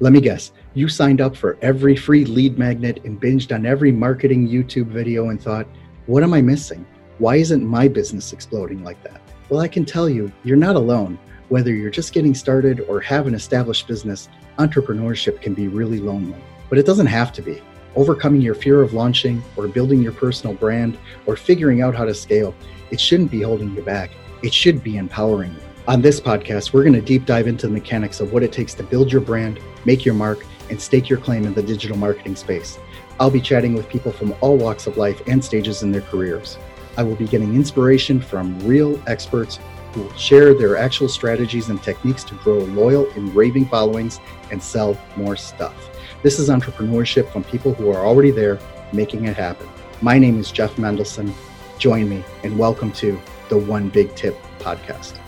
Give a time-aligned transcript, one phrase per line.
[0.00, 3.92] Let me guess, you signed up for every free lead magnet and binged on every
[3.92, 5.68] marketing YouTube video and thought,
[6.06, 6.84] what am I missing?
[7.18, 9.20] Why isn't my business exploding like that?
[9.48, 11.16] Well, I can tell you, you're not alone.
[11.48, 14.28] Whether you're just getting started or have an established business,
[14.58, 16.42] entrepreneurship can be really lonely.
[16.68, 17.62] But it doesn't have to be.
[17.94, 22.14] Overcoming your fear of launching or building your personal brand or figuring out how to
[22.14, 22.52] scale,
[22.90, 24.10] it shouldn't be holding you back.
[24.42, 25.60] It should be empowering you.
[25.86, 28.74] On this podcast, we're going to deep dive into the mechanics of what it takes
[28.74, 32.36] to build your brand, make your mark, and stake your claim in the digital marketing
[32.36, 32.78] space.
[33.20, 36.58] I'll be chatting with people from all walks of life and stages in their careers.
[36.96, 39.58] I will be getting inspiration from real experts
[39.92, 44.20] who will share their actual strategies and techniques to grow loyal and raving followings
[44.50, 45.90] and sell more stuff.
[46.22, 48.58] This is entrepreneurship from people who are already there
[48.92, 49.68] making it happen.
[50.02, 51.32] My name is Jeff Mendelson.
[51.78, 55.23] Join me and welcome to the One Big Tip podcast.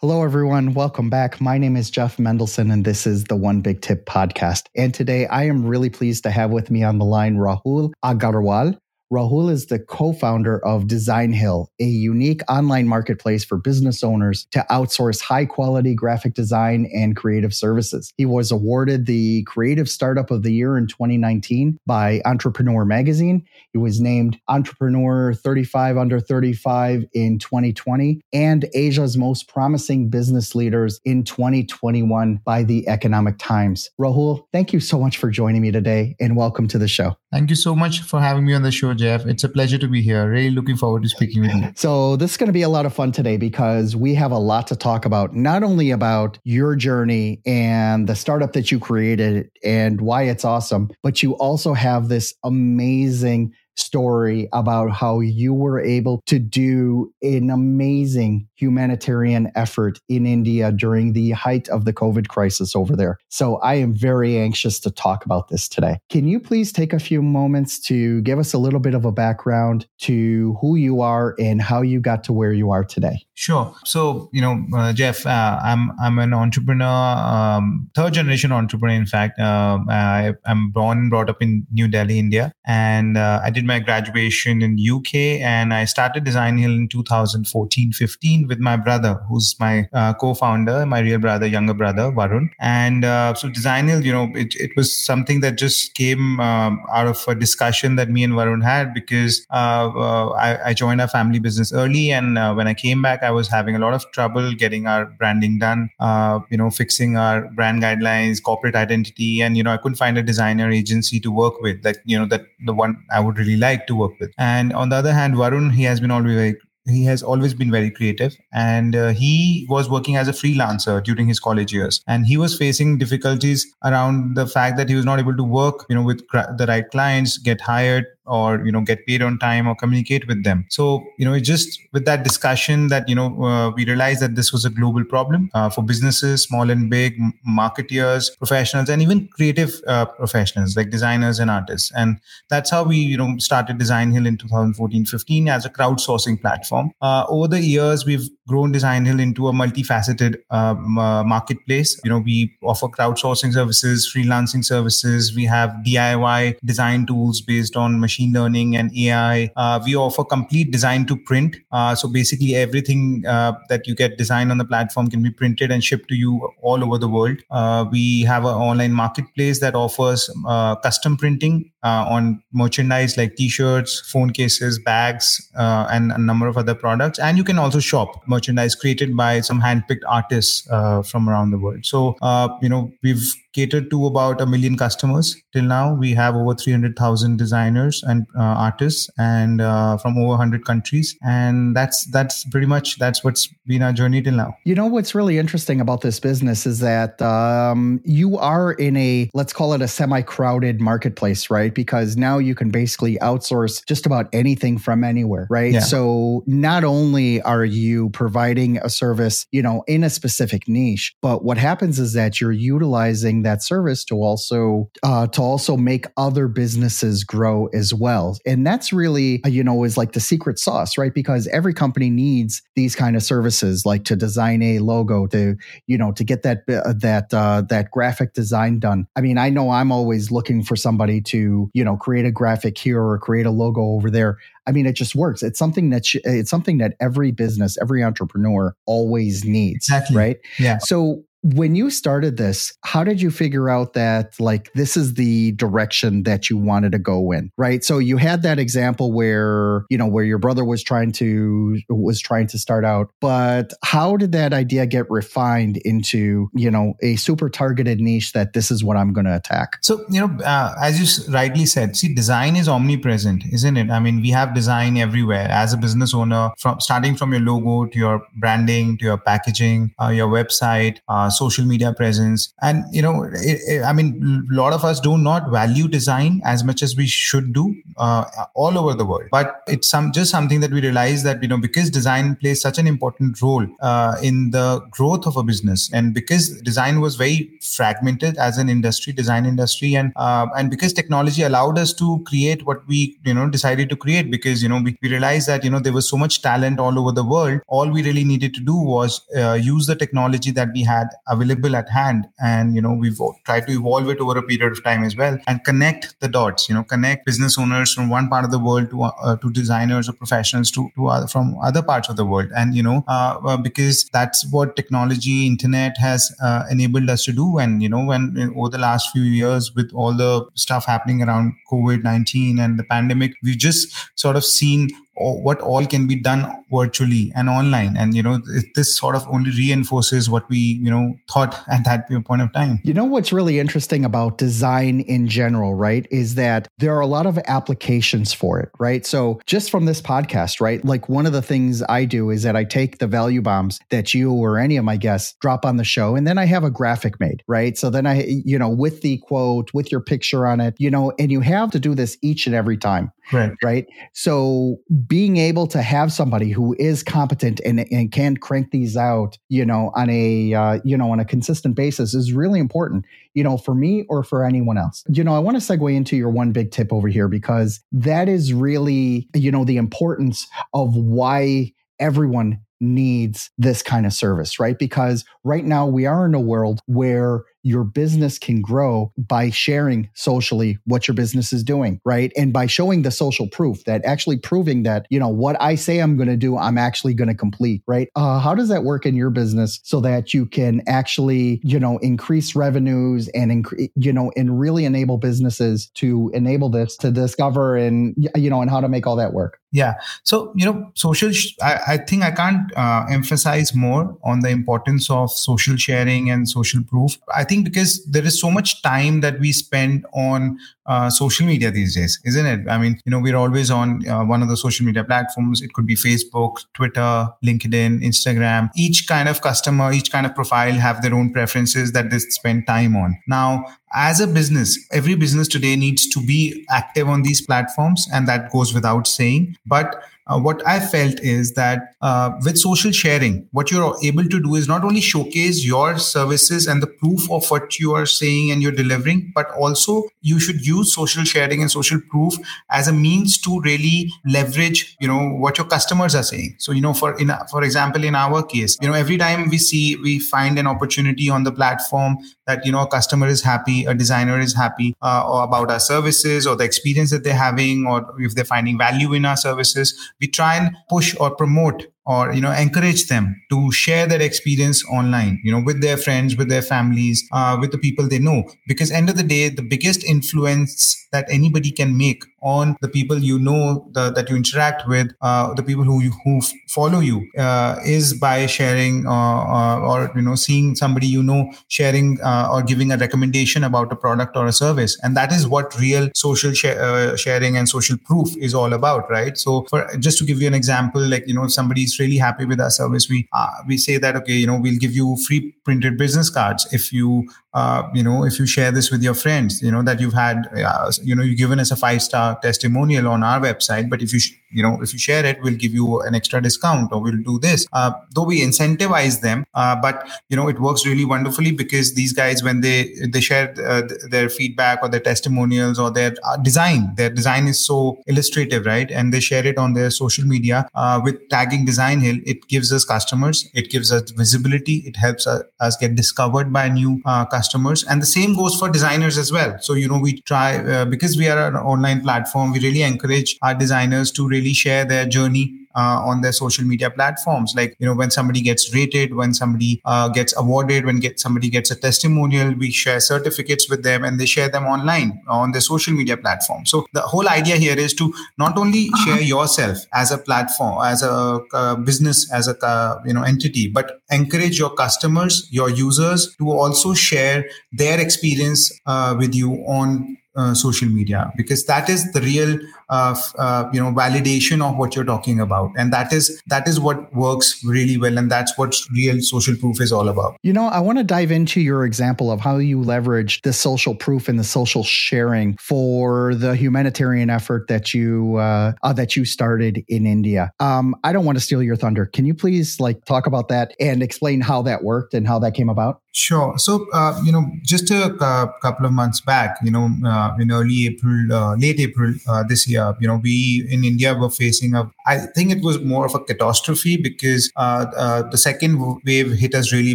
[0.00, 0.74] Hello, everyone.
[0.74, 1.40] Welcome back.
[1.40, 4.66] My name is Jeff Mendelson, and this is the One Big Tip podcast.
[4.76, 8.78] And today I am really pleased to have with me on the line Rahul Aggarwal.
[9.12, 14.46] Rahul is the co founder of Design Hill, a unique online marketplace for business owners
[14.50, 18.12] to outsource high quality graphic design and creative services.
[18.18, 23.46] He was awarded the Creative Startup of the Year in 2019 by Entrepreneur Magazine.
[23.72, 31.00] He was named Entrepreneur 35 Under 35 in 2020 and Asia's Most Promising Business Leaders
[31.06, 33.88] in 2021 by the Economic Times.
[33.98, 37.16] Rahul, thank you so much for joining me today and welcome to the show.
[37.30, 39.26] Thank you so much for having me on the show, Jeff.
[39.26, 40.30] It's a pleasure to be here.
[40.30, 41.72] Really looking forward to speaking with you.
[41.76, 44.38] So, this is going to be a lot of fun today because we have a
[44.38, 49.50] lot to talk about, not only about your journey and the startup that you created
[49.62, 55.80] and why it's awesome, but you also have this amazing story about how you were
[55.80, 62.28] able to do an amazing humanitarian effort in India during the height of the COVID
[62.28, 63.18] crisis over there.
[63.28, 65.98] So I am very anxious to talk about this today.
[66.10, 69.12] Can you please take a few moments to give us a little bit of a
[69.12, 73.24] background to who you are and how you got to where you are today?
[73.38, 73.72] Sure.
[73.84, 78.96] So, you know, uh, Jeff, uh, I'm I'm an entrepreneur, um, third generation entrepreneur.
[78.96, 83.40] In fact, uh, I, am born and brought up in New Delhi, India, and uh,
[83.44, 88.76] I did my graduation in UK, and I started Design Hill in 2014-15 with my
[88.76, 92.48] brother, who's my uh, co-founder, my real brother, younger brother, Varun.
[92.58, 96.82] And uh, so, Design Hill, you know, it, it was something that just came um,
[96.92, 101.38] out of a discussion that me and Varun had because I, I, joined our family
[101.38, 103.27] business early, and when I came back.
[103.30, 107.48] Was having a lot of trouble getting our branding done, uh, you know, fixing our
[107.50, 111.60] brand guidelines, corporate identity, and you know, I couldn't find a designer agency to work
[111.60, 114.30] with, like you know, that the one I would really like to work with.
[114.38, 116.56] And on the other hand, Varun, he has been always very
[116.88, 121.28] he has always been very creative and uh, he was working as a freelancer during
[121.28, 125.18] his college years and he was facing difficulties around the fact that he was not
[125.18, 129.06] able to work you know with the right clients get hired or you know get
[129.06, 130.66] paid on time or communicate with them.
[130.68, 134.52] So you know just with that discussion that you know uh, we realized that this
[134.52, 137.18] was a global problem uh, for businesses small and big
[137.48, 141.92] marketeers professionals and even creative uh, professionals like designers and artists.
[141.94, 146.90] And that's how we you know started design hill in 2014-15 as a crowdsourcing platform.
[147.00, 152.00] Uh, over the years we've grown design hill into a multifaceted um, uh, marketplace.
[152.04, 155.34] You know we offer crowdsourcing services freelancing services.
[155.34, 159.50] We have diy design tools based on machine machine learning and AI.
[159.56, 161.56] Uh, we offer complete design to print.
[161.72, 165.70] Uh, so basically, everything uh, that you get designed on the platform can be printed
[165.70, 167.38] and shipped to you all over the world.
[167.50, 174.10] Uh, we have an online marketplace that offers uh, custom printing on merchandise like t-shirts,
[174.10, 177.18] phone cases, bags, and a number of other products.
[177.18, 180.66] And you can also shop merchandise created by some handpicked artists
[181.10, 181.86] from around the world.
[181.86, 182.16] So
[182.60, 185.94] you know we've catered to about a million customers till now.
[185.94, 191.16] We have over 300,000 designers and uh, artists and uh, from over 100 countries.
[191.22, 194.54] And that's that's pretty much that's what's been our journey till now.
[194.64, 199.30] You know what's really interesting about this business is that um, you are in a
[199.34, 201.74] let's call it a semi-crowded marketplace, right?
[201.74, 205.74] Because now you can basically outsource just about anything from anywhere, right?
[205.74, 205.80] Yeah.
[205.80, 211.44] So not only are you providing a service, you know, in a specific niche, but
[211.44, 216.48] what happens is that you're utilizing that service to also uh, to also make other
[216.48, 218.38] businesses grow as well.
[218.46, 221.12] And that's really you know is like the secret sauce, right?
[221.12, 225.56] Because every company needs these kind of services, like to design a logo, to
[225.86, 229.06] you know to get that uh, that uh, that graphic design done.
[229.16, 232.78] I mean, I know I'm always looking for somebody to you know create a graphic
[232.78, 234.38] here or create a logo over there.
[234.66, 235.42] I mean, it just works.
[235.42, 239.88] It's something that sh- it's something that every business, every entrepreneur always needs.
[239.88, 240.16] Exactly.
[240.16, 240.36] Right.
[240.58, 240.78] Yeah.
[240.78, 245.52] So when you started this, how did you figure out that like this is the
[245.52, 247.50] direction that you wanted to go in?
[247.56, 247.84] Right.
[247.84, 252.20] So you had that example where, you know, where your brother was trying to was
[252.20, 257.16] trying to start out, but how did that idea get refined into, you know, a
[257.16, 259.78] super targeted niche that this is what I'm going to attack?
[259.82, 263.90] So, you know, uh, as you rightly said, see design is omnipresent, isn't it?
[263.90, 267.86] I mean, we have design everywhere as a business owner from starting from your logo
[267.86, 272.52] to your branding to your packaging, uh, your website, uh, social media presence.
[272.62, 276.40] And you know it, it, i mean a lot of us do not value design
[276.44, 279.28] as much as we should do uh, all over the world.
[279.30, 282.78] But it's some just something that we realize that you know because design plays such
[282.78, 287.50] an important role uh, in the growth of a business and because design was very
[287.62, 292.64] fragmented as an industry design industry and uh, and because technology allowed us to create
[292.66, 295.70] what we you know decided to create because you know we, we realized that you
[295.70, 298.60] know there was so much talent all over the world all we really needed to
[298.60, 302.92] do was uh, use the technology that we had available at hand and you know
[302.92, 306.28] we've tried to evolve it over a period of time as well and connect the
[306.28, 309.50] dots you know connect business owners from one part of the world to uh, to
[309.50, 312.50] designers or professionals to, to other, from other parts of the world.
[312.56, 317.32] And you know uh, uh because that's what technology internet has uh, enabled us to
[317.32, 317.58] do.
[317.58, 321.54] And you know when over the last few years with all the stuff happening around
[321.70, 324.88] covid-19 and the pandemic we've just sort of seen
[325.18, 327.96] what all can be done virtually and online.
[327.96, 328.40] And you know
[328.74, 332.80] this sort of only reinforces what we you know thought at that point of time.
[332.84, 337.06] You know what's really interesting about design in general right is that there are a
[337.06, 339.04] lot of applications for it right?
[339.04, 342.56] So just from this podcast right like one of the things i do is that
[342.56, 345.84] i take the value bombs that you or any of my guests drop on the
[345.84, 347.76] show and then i have a graphic made right?
[347.76, 351.12] So then i you know with the quote with your picture on it you know
[351.18, 355.66] and you have to do this each and every time right right so being able
[355.66, 360.10] to have somebody who is competent and, and can crank these out, you know, on
[360.10, 363.04] a uh, you know on a consistent basis is really important,
[363.34, 365.04] you know, for me or for anyone else.
[365.08, 368.28] You know, I want to segue into your one big tip over here because that
[368.28, 374.78] is really you know the importance of why everyone needs this kind of service, right?
[374.78, 380.08] Because right now we are in a world where your business can grow by sharing
[380.14, 382.32] socially what your business is doing, right?
[382.36, 385.98] And by showing the social proof that actually proving that, you know, what I say
[385.98, 388.08] I'm going to do, I'm actually going to complete, right?
[388.14, 391.98] Uh, how does that work in your business so that you can actually, you know,
[391.98, 397.76] increase revenues and, incre- you know, and really enable businesses to enable this to discover
[397.76, 399.60] and, you know, and how to make all that work?
[399.70, 399.94] Yeah.
[400.22, 404.48] So, you know, social, sh- I, I, think I can't uh, emphasize more on the
[404.48, 407.18] importance of social sharing and social proof.
[407.34, 411.70] I think because there is so much time that we spend on uh, social media
[411.70, 412.68] these days, isn't it?
[412.68, 415.60] I mean, you know, we're always on uh, one of the social media platforms.
[415.60, 418.70] It could be Facebook, Twitter, LinkedIn, Instagram.
[418.74, 422.66] Each kind of customer, each kind of profile have their own preferences that they spend
[422.66, 423.18] time on.
[423.26, 428.26] Now, as a business, every business today needs to be active on these platforms, and
[428.28, 429.56] that goes without saying.
[429.66, 434.40] But uh, what I felt is that uh, with social sharing, what you're able to
[434.40, 438.50] do is not only showcase your services and the proof of what you are saying
[438.50, 442.34] and you're delivering, but also you should use social sharing and social proof
[442.70, 446.56] as a means to really leverage, you know, what your customers are saying.
[446.58, 449.58] So, you know, for in for example, in our case, you know, every time we
[449.58, 453.84] see we find an opportunity on the platform that you know a customer is happy,
[453.84, 458.14] a designer is happy, uh, about our services or the experience that they're having, or
[458.18, 462.40] if they're finding value in our services we try and push or promote or you
[462.40, 466.62] know encourage them to share their experience online you know with their friends with their
[466.62, 468.42] families uh, with the people they know.
[468.66, 473.18] Because end of the day the biggest influence that anybody can make on the people
[473.18, 477.28] you know the, that you interact with uh, the people who you, who follow you
[477.36, 482.48] uh, is by sharing uh, uh, or you know seeing somebody you know sharing uh,
[482.50, 484.98] or giving a recommendation about a product or a service.
[485.02, 486.76] And that is what real social sh-
[487.16, 489.36] sharing and social proof is all about right?
[489.36, 491.52] So for just to give you an example like you know if
[491.98, 494.94] really happy with our service, we uh, we say that okay, you know, we'll give
[494.94, 497.28] you free printed business cards if you
[497.58, 500.36] uh, you know if you share this with your friends you know that you've had
[500.56, 504.12] uh, you know you've given us a five star testimonial on our website but if
[504.12, 507.00] you sh- you know if you share it we'll give you an extra discount or
[507.02, 507.66] we'll do this.
[507.72, 512.12] Uh, though we incentivize them uh, but you know it works really wonderfully because these
[512.12, 512.78] guys when they
[513.14, 517.78] they share uh, their feedback or their testimonials or their design their design is so
[518.06, 518.90] illustrative right?
[518.90, 520.68] And they share it on their social media
[521.04, 525.76] with tagging design hill it gives us customers it gives us visibility it helps us,
[525.80, 527.84] get discovered by new uh, customers.
[527.84, 529.58] And the same goes for designers as well.
[529.60, 533.36] So you know we try uh, because we are an online platform we really encourage
[533.42, 535.44] our designers to really share their journey
[535.78, 537.54] uh, on their social media platforms.
[537.54, 541.48] Like, you know, when somebody gets rated, when somebody uh, gets awarded, when get somebody
[541.48, 545.60] gets a testimonial, we share certificates with them and they share them online on their
[545.60, 546.66] social media platform.
[546.66, 551.02] So the whole idea here is to not only share yourself as a platform, as
[551.02, 556.34] a uh, business, as a uh, you know entity, but encourage your customers, your users
[556.38, 562.12] to also share their experience uh, with you on uh, social media because that is
[562.12, 562.58] the real
[562.90, 565.70] uh, you know validation of what you're talking about.
[565.76, 568.16] And that is that is what works really well.
[568.18, 570.36] And that's what real social proof is all about.
[570.42, 573.94] You know i want to dive into your example of how you leverage the social
[573.94, 579.24] proof and the social sharing for the humanitarian effort that you uh, uh, that you
[579.24, 580.50] started in india.
[580.60, 582.06] Um, i don't want to steal your thunder.
[582.06, 585.54] Can you please like talk about that and explain how that worked and how that
[585.54, 586.00] came about?
[586.12, 586.58] Sure.
[586.58, 590.50] So, uh, you know, just a uh, couple of months back, you know, uh, in
[590.50, 594.74] early April, uh, late April uh, this year, you know, we in India were facing
[594.74, 599.54] a, I think it was more of a catastrophe because uh, the second wave hit
[599.54, 599.94] us really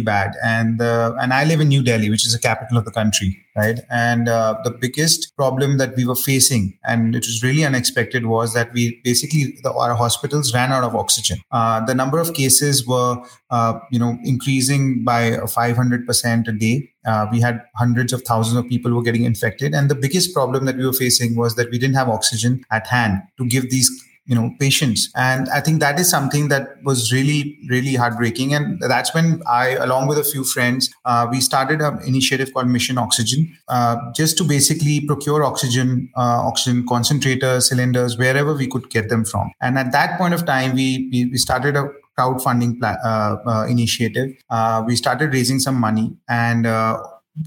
[0.00, 0.32] bad.
[0.42, 3.80] And, and I live in New Delhi, which is the capital of the country right?
[3.90, 8.54] And uh, the biggest problem that we were facing, and it was really unexpected, was
[8.54, 11.38] that we basically the, our hospitals ran out of oxygen.
[11.50, 16.90] Uh, the number of cases were, uh, you know, increasing by 500 percent a day.
[17.06, 20.64] Uh, we had hundreds of thousands of people were getting infected, and the biggest problem
[20.64, 23.90] that we were facing was that we didn't have oxygen at hand to give these
[24.26, 28.54] you know patients and i think that is something that was really really heartbreaking.
[28.54, 32.68] And that's when i along with a few friends uh, we started an initiative called
[32.68, 38.88] mission oxygen uh, just to basically procure oxygen uh, oxygen concentrators cylinders wherever we could
[38.90, 39.50] get them from.
[39.60, 41.88] And at that point of time we we, we started a
[42.18, 44.30] crowdfunding pla- uh, uh, initiative.
[44.50, 46.16] Uh, we started raising some money.
[46.28, 46.66] And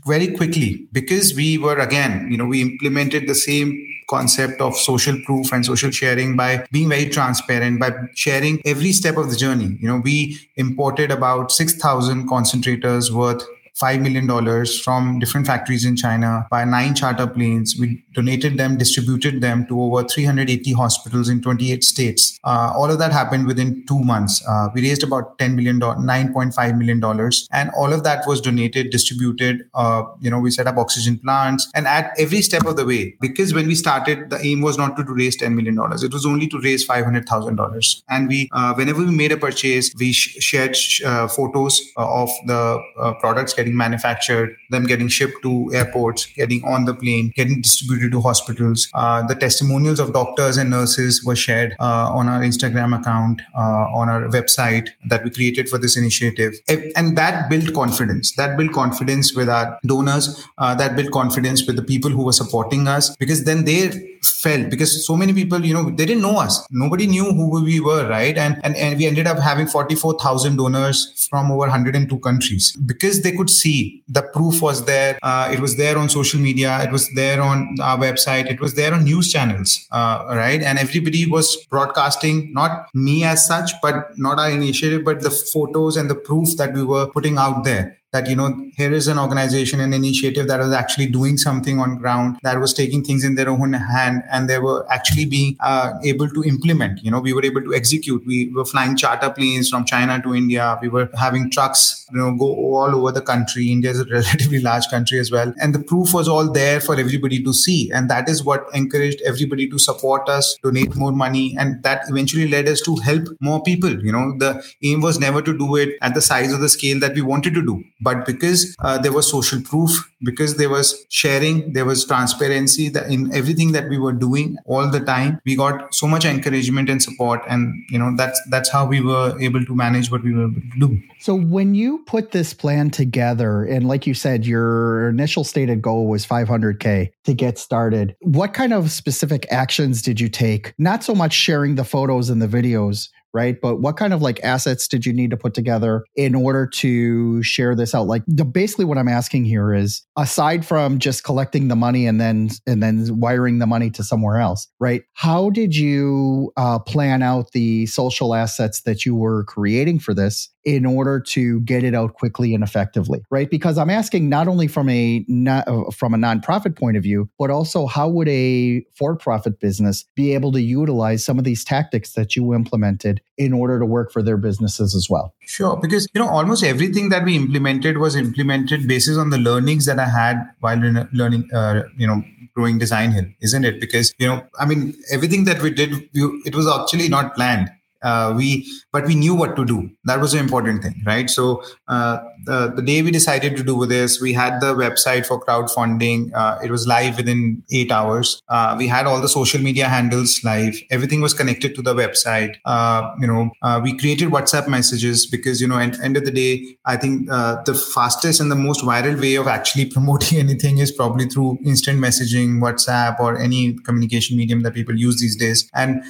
[0.05, 5.19] very quickly because we were again you know we implemented the same concept of social
[5.25, 9.77] proof and social sharing by being very transparent by sharing every step of the journey.
[9.79, 13.43] You know we imported about 6000 concentrators worth
[13.81, 17.75] $5 million from different factories in China by nine charter planes.
[17.79, 22.39] We donated them, distributed them to over 380 hospitals in 28 states.
[22.43, 24.43] Uh, all of that happened within two months.
[24.47, 27.31] Uh, we raised about $10 million, $9.5 million.
[27.51, 29.69] And all of that was donated, distributed.
[29.73, 33.15] Uh, you know, we set up oxygen plants and at every step of the way,
[33.21, 35.77] because when we started, the aim was not to, raise $10 million.
[36.03, 38.01] It was only to raise $500,000.
[38.09, 42.21] And we, uh, whenever we made a purchase, we sh- shared sh- uh, photos uh,
[42.23, 42.77] of the
[43.21, 48.11] products getting getting manufactured, them getting shipped to airports, getting on the plane, getting distributed
[48.11, 48.89] to hospitals.
[48.93, 53.85] Uh, the testimonials of doctors and nurses were shared uh, on our Instagram account, uh,
[53.93, 56.53] on our website that we created for this initiative.
[56.95, 58.33] And that built confidence.
[58.35, 60.43] That built confidence with our donors.
[60.57, 64.69] Uh, that built confidence with the people who were supporting us because then they felt
[64.69, 66.65] because so many people, you know, they didn't know us.
[66.71, 68.37] Nobody knew who we were, right?
[68.37, 73.31] And and, and we ended up having 44,000 donors from over 102 countries because they
[73.31, 75.17] could see the proof was there.
[75.23, 76.81] Uh, it was there on social media.
[76.83, 78.49] It was there on our website.
[78.49, 80.61] It was there on news channels, uh, right?
[80.61, 85.97] And everybody was broadcasting, not me as such, but not our initiative, but the photos
[85.97, 89.19] and the proof that we were putting out there that you know here is an
[89.19, 93.35] organization an initiative that was actually doing something on ground that was taking things in
[93.35, 97.03] their own hand and they were actually being uh, able to implement.
[97.03, 98.25] You know we were able to execute.
[98.25, 100.79] We were flying charter planes from china to india.
[100.81, 103.71] We were having trucks you know go all over the country.
[103.71, 105.53] India is a relatively large country as well.
[105.61, 107.91] And the proof was all there for everybody to see.
[107.91, 111.55] And that is what encouraged everybody to support us donate more money.
[111.59, 114.01] And that eventually led us to help more people.
[114.01, 116.99] You know the aim was never to do it at the size of the scale
[117.01, 121.05] that we wanted to do but because uh, there was social proof because there was
[121.09, 125.55] sharing there was transparency that in everything that we were doing all the time we
[125.55, 129.63] got so much encouragement and support and you know that's that's how we were able
[129.63, 131.01] to manage what we were able to do.
[131.19, 136.07] So when you put this plan together and like you said your initial stated goal
[136.07, 140.73] was 500k to get started what kind of specific actions did you take?
[140.77, 143.59] Not so much sharing the photos and the videos right?
[143.61, 147.43] But what kind of like assets did you need to put together in order to
[147.43, 148.07] share this out?
[148.07, 152.19] Like the, basically what I'm asking here is aside from just collecting the money and
[152.19, 155.03] then and then wiring the money to somewhere else, right?
[155.13, 160.49] How did you uh, plan out the social assets that you were creating for this
[160.63, 163.49] in order to get it out quickly and effectively, right?
[163.49, 167.49] Because I'm asking not only from a not, from a nonprofit point of view, but
[167.49, 172.35] also how would a for-profit business be able to utilize some of these tactics that
[172.35, 175.33] you implemented in order to work for their businesses as well?
[175.39, 179.85] Sure, because you know almost everything that we implemented was implemented basis on the learnings
[179.85, 180.77] that I had while
[181.13, 182.23] learning, uh, you know,
[182.53, 183.79] growing Design Hill, isn't it?
[183.79, 187.69] Because you know, I mean, everything that we did, it was actually not planned
[188.01, 189.89] uh, we but we knew what to do.
[190.05, 191.29] That was the important thing right?
[191.29, 195.43] So uh, the, the day we decided to do this we had the website for
[195.43, 196.31] crowdfunding.
[196.33, 198.41] Uh, it was live within eight hours.
[198.49, 200.75] Uh, we had all the social media handles live.
[200.91, 202.55] Everything was connected to the website.
[202.65, 206.31] Uh, you know uh, we created whatsapp messages because you know at end of the
[206.31, 210.91] day i think the fastest and the most viral way of actually promoting anything is
[210.91, 215.69] probably through instant messaging whatsapp or any communication medium that people use these days.
[215.73, 216.03] And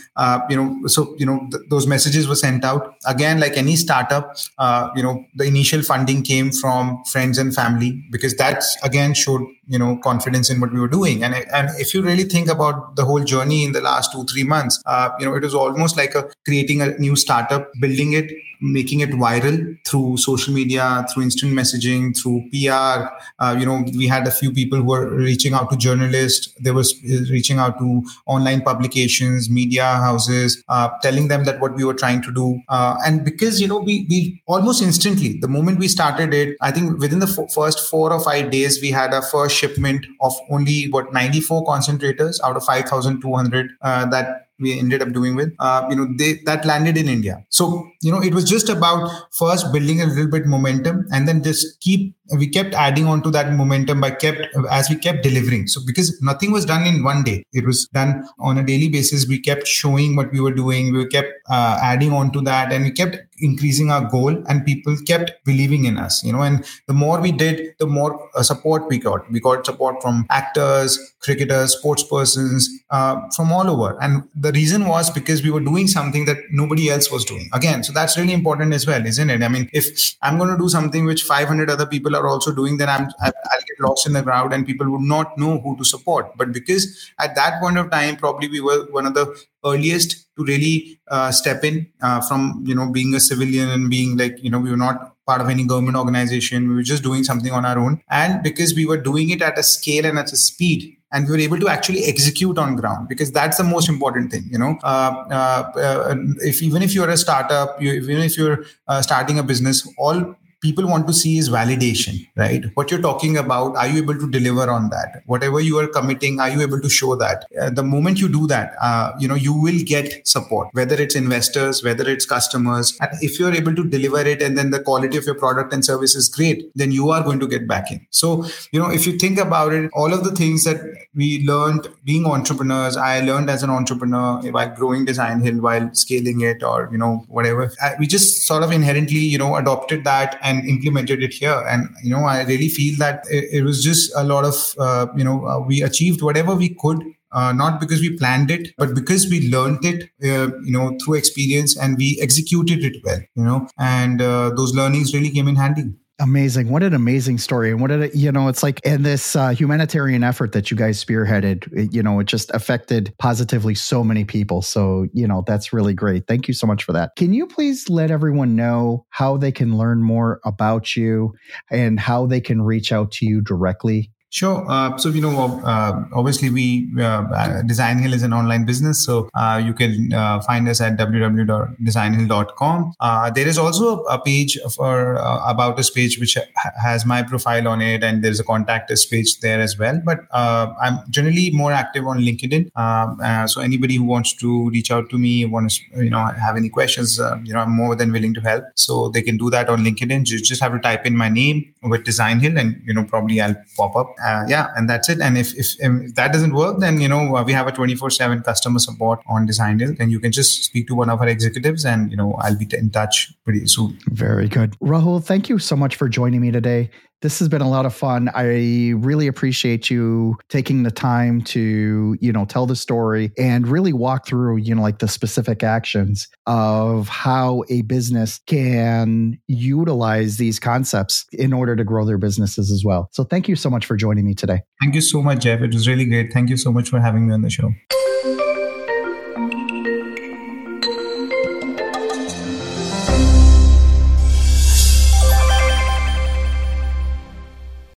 [0.49, 2.95] you know so you know th- those messages were sent out.
[3.05, 8.03] Again like any startup uh, you know the initial funding came from friends and family
[8.11, 11.23] because that's again showed you know confidence in what we were doing.
[11.23, 14.43] And and if you really think about the whole journey in the last 2 3
[14.43, 18.31] months uh, you know it was almost like a creating a new startup building it
[18.59, 23.07] making it viral through social media through instant messaging through pr
[23.39, 26.53] uh, you know we had a few people who were reaching out to journalists.
[26.59, 26.83] They were
[27.29, 32.21] reaching out to online publications media houses uh, telling them that what we were trying
[32.23, 32.61] to do.
[32.69, 36.71] Uh, and because you know we we almost instantly the moment we started it i
[36.71, 40.33] think within the f- first 4 or 5 days we had our first shipment of
[40.51, 45.53] only what 94 concentrators out of 5200 uh, that we ended up doing with.
[45.59, 47.45] Uh, you know they that landed in india.
[47.49, 51.43] So you know it was just about first building a little bit momentum and then
[51.43, 55.67] just keep we kept adding on to that momentum by kept as we kept delivering.
[55.67, 57.43] So because nothing was done in one day.
[57.53, 59.27] It was done on a daily basis.
[59.27, 60.93] We kept showing what we were doing.
[60.93, 64.95] We kept uh, adding on to that and we kept increasing our goal and people
[65.05, 68.87] kept believing in us you know and the more we did the more uh, support
[68.89, 69.29] we got.
[69.31, 73.97] We got support from actors cricketers sports persons uh, from all over.
[74.01, 77.49] And the reason was because we were doing something that nobody else was doing.
[77.53, 79.43] Again so that's really important as well isn't it?
[79.43, 82.77] I mean if i'm going to do something which 500 other people are also doing
[82.77, 85.85] then i'm i'll get lost in the crowd and people would not know who to
[85.85, 86.35] support.
[86.37, 89.25] But because at that point of time probably we were one of the
[89.65, 94.17] earliest to really uh, step in uh, from you know being a civilian and being
[94.17, 96.69] like you know we were not part of any government organization.
[96.69, 98.01] We were just doing something on our own.
[98.09, 101.31] And because we were doing it at a scale and at a speed and we
[101.31, 104.77] were able to actually execute on ground because that's the most important thing you know.
[104.83, 109.39] Uh, uh, uh if even if you're a startup you, even if you're uh, starting
[109.39, 112.65] a business all people want to see is validation, right?
[112.73, 115.21] What you're talking about, are you able to deliver on that?
[115.25, 117.45] Whatever you are committing, are you able to show that?
[117.59, 121.15] Uh, the moment you do that, uh, you know, you will get support, whether it's
[121.15, 122.97] investors, whether it's customers.
[123.01, 125.85] And if you're able to deliver it and then the quality of your product and
[125.85, 128.05] service is great, then you are going to get back in.
[128.09, 130.81] So, you know, if you think about it, all of the things that
[131.13, 136.41] we learned being entrepreneurs, I learned as an entrepreneur while growing Design Hill, while scaling
[136.41, 140.65] it or, you know, whatever, we just sort of inherently, you know, adopted that and
[140.73, 141.59] implemented it here.
[141.73, 144.57] And you know, I really feel that it, it was just a lot of
[144.87, 148.73] uh, you know uh, we achieved whatever we could uh, not because we planned it,
[148.77, 153.19] but because we learned it, uh, you know, through experience and we executed it well,
[153.35, 155.93] you know, and uh, those learnings really came in handy.
[156.19, 156.69] Amazing.
[156.69, 157.69] What an amazing story.
[157.69, 160.75] And what did it, you know, it's like, in this uh, humanitarian effort that you
[160.75, 164.63] guys spearheaded, it, you know, it just affected positively so many people.
[164.63, 166.25] So, you know, that's really great.
[166.25, 167.11] Thank you so much for that.
[167.17, 171.35] Can you please let everyone know how they can learn more about you
[171.69, 174.65] and how they can reach out to you directly Sure.
[174.69, 179.05] Uh, so, you know, uh, obviously, we uh, Design Hill is an online business.
[179.05, 182.93] So, uh, you can uh, find us at www.designhill.com.
[182.99, 187.69] Uh, there is also a page for about us page which ha- has my profile
[187.69, 190.01] on it, and there's a contact us page there as well.
[190.03, 192.69] But I'm generally more active on LinkedIn.
[192.75, 196.67] Um, so, anybody who wants to reach out to me, wants you know have any
[196.67, 198.65] questions, you know, I'm more than willing to help.
[198.75, 200.27] So, they can do that on LinkedIn.
[200.29, 203.39] You just have to type in my name with Design Hill, and you know, probably
[203.39, 205.19] I'll pop up uh, yeah, and that's it.
[205.19, 207.95] And if, if, if that doesn't work, then you know uh, we have a twenty
[207.95, 211.21] four seven customer support on Design Hill, and you can just speak to one of
[211.21, 213.97] our executives, and you know I'll be in touch pretty soon.
[214.07, 215.23] Very good, Rahul.
[215.23, 216.89] Thank you so much for joining me today.
[217.21, 218.29] This has been a lot of fun.
[218.35, 223.91] I really appreciate you taking the time to, you know, tell the story and really
[223.91, 230.59] walk through, you know, like the specific actions of how a business can utilize these
[230.59, 233.09] concepts in order to grow their businesses as well.
[233.11, 234.61] So thank you so much for joining me today.
[234.79, 235.61] Thank you so much, Jeff.
[235.61, 236.31] It was really great.
[236.31, 237.71] Thank you so much for having me on the show.